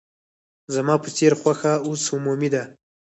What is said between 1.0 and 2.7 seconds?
په څېر خوښه اوس عمومي ده.